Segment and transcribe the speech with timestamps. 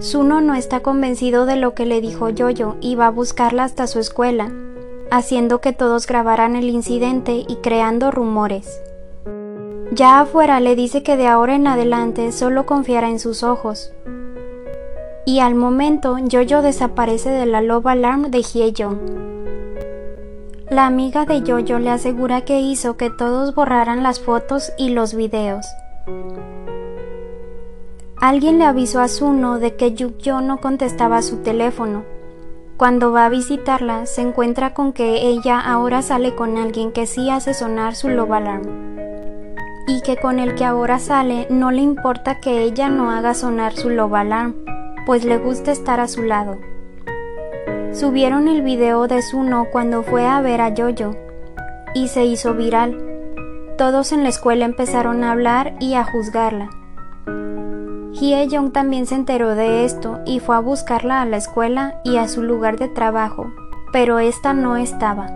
[0.00, 3.86] Suno no está convencido de lo que le dijo Yoyo y va a buscarla hasta
[3.86, 4.52] su escuela,
[5.10, 8.80] haciendo que todos grabaran el incidente y creando rumores.
[9.92, 13.92] Ya afuera le dice que de ahora en adelante solo confiará en sus ojos.
[15.24, 19.28] Y al momento Yoyo desaparece de la Love Alarm de Hyejeon.
[20.70, 25.14] La amiga de Yoyo le asegura que hizo que todos borraran las fotos y los
[25.14, 25.66] videos.
[28.20, 32.02] Alguien le avisó a Suno de que Yukyo no contestaba su teléfono.
[32.76, 37.30] Cuando va a visitarla, se encuentra con que ella ahora sale con alguien que sí
[37.30, 38.62] hace sonar su love alarm.
[39.86, 43.74] Y que con el que ahora sale no le importa que ella no haga sonar
[43.74, 44.56] su love alarm,
[45.06, 46.58] pues le gusta estar a su lado.
[47.92, 51.14] Subieron el video de Suno cuando fue a ver a Yoyo
[51.94, 53.00] y se hizo viral.
[53.78, 56.70] Todos en la escuela empezaron a hablar y a juzgarla.
[58.20, 62.26] Hye también se enteró de esto y fue a buscarla a la escuela y a
[62.26, 63.52] su lugar de trabajo,
[63.92, 65.28] pero esta no estaba.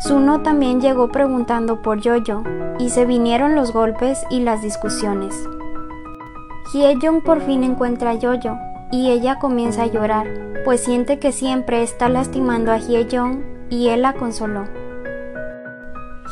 [0.00, 2.42] Suno también llegó preguntando por Yoyo
[2.78, 5.34] y se vinieron los golpes y las discusiones.
[6.72, 8.56] Hye por fin encuentra a Yoyo
[8.90, 10.26] y ella comienza a llorar,
[10.64, 13.06] pues siente que siempre está lastimando a Hye
[13.68, 14.85] y él la consoló.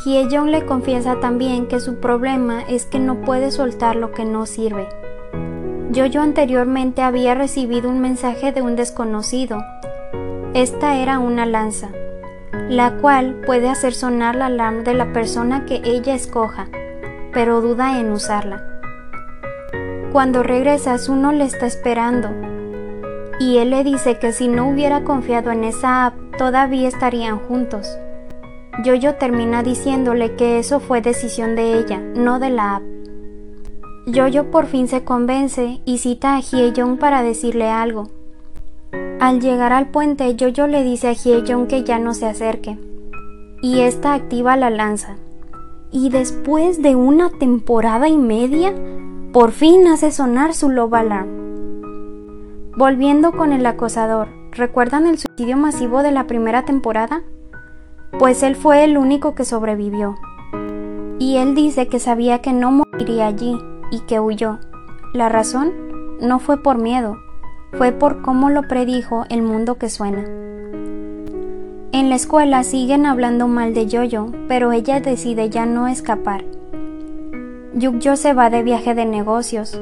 [0.02, 4.44] Hye-jong le confiesa también que su problema es que no puede soltar lo que no
[4.44, 4.88] sirve.
[5.92, 9.62] Yo-yo anteriormente había recibido un mensaje de un desconocido.
[10.52, 11.90] Esta era una lanza,
[12.68, 16.66] la cual puede hacer sonar la alarma de la persona que ella escoja,
[17.32, 18.64] pero duda en usarla.
[20.12, 22.30] Cuando regresa, Suno le está esperando,
[23.38, 27.96] y él le dice que si no hubiera confiado en esa app, todavía estarían juntos.
[28.82, 32.82] Yoyo termina diciéndole que eso fue decisión de ella, no de la app.
[34.06, 38.08] Yoyo por fin se convence y cita a Hyejeon para decirle algo.
[39.20, 42.76] Al llegar al puente, Yoyo le dice a Hyejeon que ya no se acerque,
[43.62, 45.16] y esta activa la lanza.
[45.92, 48.74] Y después de una temporada y media,
[49.32, 51.28] por fin hace sonar su love alarm.
[52.76, 57.22] Volviendo con el acosador, ¿recuerdan el suicidio masivo de la primera temporada?
[58.18, 60.16] Pues él fue el único que sobrevivió.
[61.18, 63.58] Y él dice que sabía que no moriría allí
[63.90, 64.58] y que huyó.
[65.12, 65.72] La razón
[66.20, 67.16] no fue por miedo,
[67.72, 70.24] fue por cómo lo predijo el mundo que suena.
[71.92, 76.44] En la escuela siguen hablando mal de Yoyo, pero ella decide ya no escapar.
[77.74, 79.80] Yukyo se va de viaje de negocios.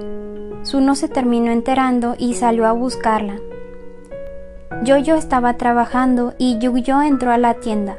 [0.63, 3.37] Suno se terminó enterando y salió a buscarla.
[4.85, 7.97] Yoyo estaba trabajando y Yukyo entró a la tienda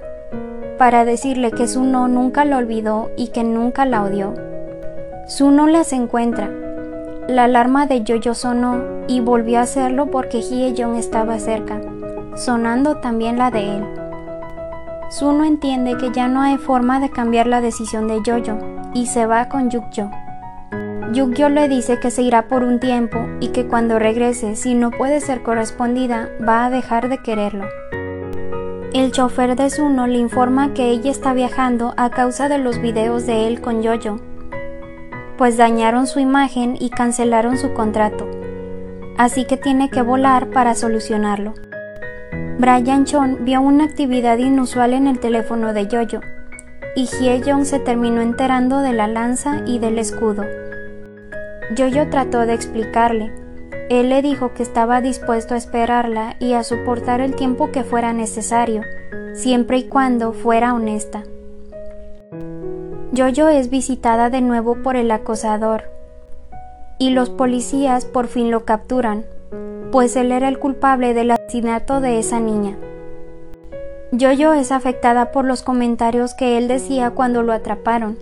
[0.83, 4.33] para decirle que Suno nunca la olvidó y que nunca la odió.
[5.27, 6.51] Suno las encuentra.
[7.29, 11.79] La alarma de Yoyo sonó y volvió a hacerlo porque Hye-jong estaba cerca,
[12.35, 13.85] sonando también la de él.
[15.09, 18.57] Suno entiende que ya no hay forma de cambiar la decisión de Yoyo
[18.93, 20.09] y se va con Yukyo.
[21.13, 24.91] Yukyo le dice que se irá por un tiempo y que cuando regrese, si no
[24.91, 27.67] puede ser correspondida, va a dejar de quererlo.
[28.93, 33.25] El chofer de Suno le informa que ella está viajando a causa de los videos
[33.25, 34.17] de él con Yoyo,
[35.35, 38.29] pues dañaron su imagen y cancelaron su contrato,
[39.17, 41.55] así que tiene que volar para solucionarlo.
[42.59, 46.21] Brian Chon vio una actividad inusual en el teléfono de Yoyo,
[46.95, 50.45] y Hye se terminó enterando de la lanza y del escudo.
[51.75, 53.31] Yoyo trató de explicarle,
[53.89, 58.13] él le dijo que estaba dispuesto a esperarla y a soportar el tiempo que fuera
[58.13, 58.81] necesario,
[59.33, 61.23] siempre y cuando fuera honesta.
[63.11, 65.83] Yoyo es visitada de nuevo por el acosador,
[66.97, 69.25] y los policías por fin lo capturan,
[69.91, 72.77] pues él era el culpable del asesinato de esa niña.
[74.11, 78.17] Yoyo es afectada por los comentarios que él decía cuando lo atraparon,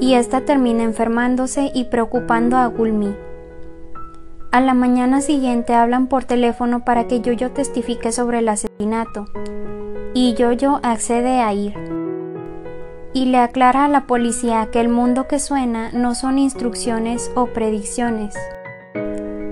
[0.00, 3.25] y ésta termina enfermándose y preocupando a Gulmi.
[4.56, 9.26] A la mañana siguiente hablan por teléfono para que Yoyo testifique sobre el asesinato,
[10.14, 11.74] y Yoyo accede a ir.
[13.12, 17.48] Y le aclara a la policía que el mundo que suena no son instrucciones o
[17.48, 18.34] predicciones.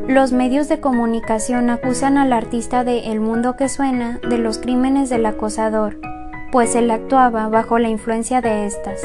[0.09, 5.11] Los medios de comunicación acusan al artista de El mundo que suena de los crímenes
[5.11, 5.99] del acosador,
[6.51, 9.03] pues él actuaba bajo la influencia de estas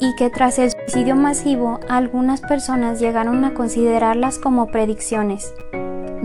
[0.00, 5.54] y que tras el suicidio masivo algunas personas llegaron a considerarlas como predicciones,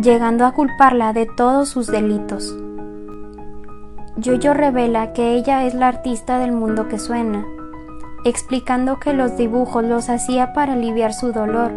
[0.01, 2.57] llegando a culparla de todos sus delitos.
[4.17, 7.45] Yoyo revela que ella es la artista del mundo que suena,
[8.25, 11.71] explicando que los dibujos los hacía para aliviar su dolor,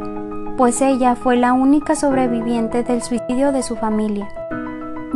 [0.56, 4.29] pues ella fue la única sobreviviente del suicidio de su familia.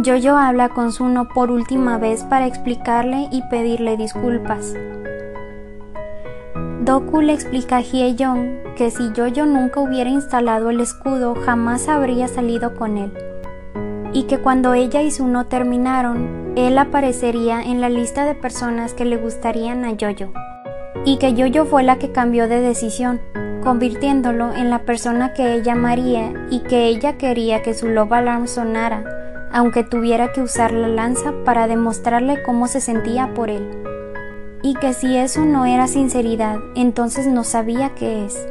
[0.05, 4.75] Jojo habla con Suno por última vez para explicarle y pedirle disculpas.
[6.87, 12.29] Doku le explica a Hye-jong que si Jojo nunca hubiera instalado el escudo jamás habría
[12.29, 13.13] salido con él,
[14.13, 19.05] y que cuando ella y Suno terminaron, él aparecería en la lista de personas que
[19.05, 20.33] le gustarían a Jojo,
[21.05, 23.21] y que Jojo fue la que cambió de decisión,
[23.65, 28.47] convirtiéndolo en la persona que ella amaría y que ella quería que su love alarm
[28.47, 29.03] sonara,
[29.51, 33.86] aunque tuviera que usar la lanza para demostrarle cómo se sentía por él.
[34.67, 38.49] Y que si eso no era sinceridad, entonces no sabía qué es.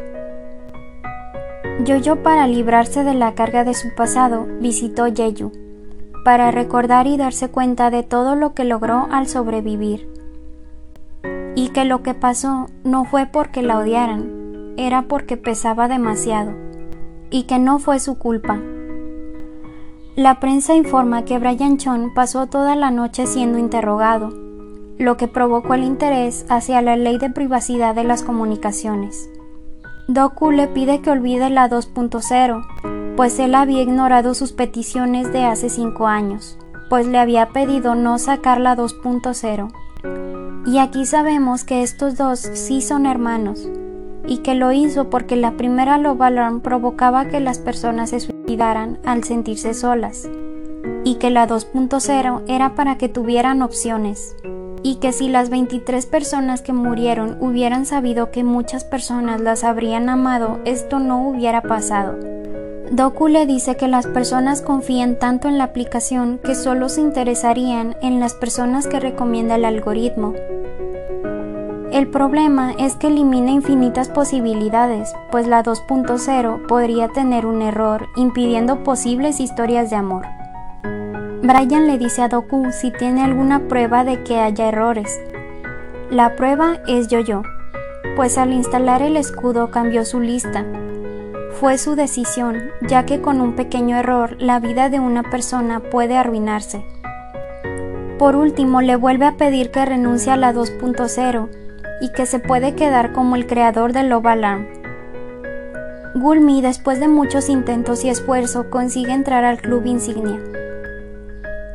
[1.83, 5.51] Yoyo para librarse de la carga de su pasado visitó Jeju,
[6.23, 10.07] para recordar y darse cuenta de todo lo que logró al sobrevivir.
[11.53, 16.53] Y que lo que pasó no fue porque la odiaran, era porque pesaba demasiado
[17.29, 18.57] y que no fue su culpa.
[20.15, 24.44] La prensa informa que Brian Chon pasó toda la noche siendo interrogado,
[24.97, 29.29] lo que provocó el interés hacia la ley de privacidad de las comunicaciones.
[30.07, 35.69] Doku le pide que olvide la 2.0, pues él había ignorado sus peticiones de hace
[35.69, 36.57] cinco años,
[36.89, 39.71] pues le había pedido no sacar la 2.0.
[40.67, 43.67] Y aquí sabemos que estos dos sí son hermanos,
[44.27, 48.99] y que lo hizo porque la primera Love Alarm provocaba que las personas se suicidaran
[49.05, 50.29] al sentirse solas,
[51.03, 54.35] y que la 2.0 era para que tuvieran opciones,
[54.85, 60.09] y que si las 23 personas que murieron hubieran sabido que muchas personas las habrían
[60.09, 62.19] amado, esto no hubiera pasado.
[62.91, 67.97] Doku le dice que las personas confían tanto en la aplicación que solo se interesarían
[68.03, 70.35] en las personas que recomienda el algoritmo,
[71.91, 78.83] el problema es que elimina infinitas posibilidades, pues la 2.0 podría tener un error impidiendo
[78.83, 80.25] posibles historias de amor.
[81.45, 85.21] Brian le dice a Doku si tiene alguna prueba de que haya errores.
[86.09, 87.43] La prueba es Yo-Yo,
[88.15, 90.65] pues al instalar el escudo cambió su lista.
[91.59, 96.17] Fue su decisión, ya que con un pequeño error la vida de una persona puede
[96.17, 96.83] arruinarse.
[98.17, 101.49] Por último, le vuelve a pedir que renuncie a la 2.0
[102.01, 104.67] y que se puede quedar como el creador de Love Alarm.
[106.15, 110.39] Gulmi, después de muchos intentos y esfuerzo, consigue entrar al club insignia.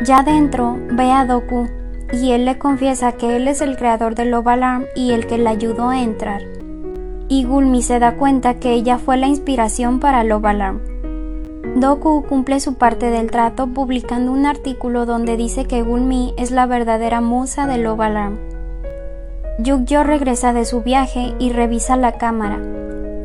[0.02, 1.68] Ya dentro, ve a Doku
[2.12, 5.36] y él le confiesa que él es el creador de Love Alarm y el que
[5.36, 6.42] le ayudó a entrar.
[7.28, 10.80] Y Gulmi se da cuenta que ella fue la inspiración para Love Alarm.
[11.76, 16.64] Doku cumple su parte del trato publicando un artículo donde dice que Gulmi es la
[16.64, 18.38] verdadera musa de Love Alarm.
[19.58, 22.58] Yukyo regresa de su viaje y revisa la cámara,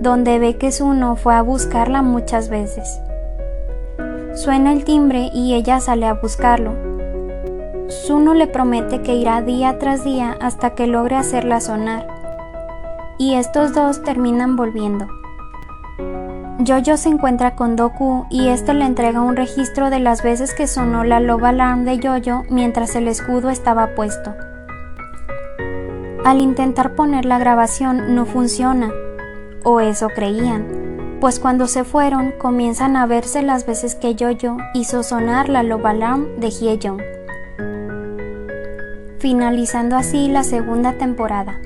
[0.02, 3.00] donde ve que Suno fue a buscarla muchas veces.
[4.36, 6.74] Suena el timbre y ella sale a buscarlo.
[7.88, 12.06] Suno le promete que irá día tras día hasta que logre hacerla sonar.
[13.18, 15.08] Y estos dos terminan volviendo.
[16.68, 20.68] Jojo se encuentra con Doku y este le entrega un registro de las veces que
[20.68, 24.36] sonó la Love Alarm de Jojo mientras el escudo estaba puesto.
[26.26, 28.92] Al intentar poner la grabación no funciona,
[29.64, 30.85] o eso creían,
[31.20, 35.86] pues cuando se fueron comienzan a verse las veces que Jojo hizo sonar la Love
[35.86, 37.02] Alarm de Hyejeon,
[39.20, 41.60] finalizando así la segunda temporada.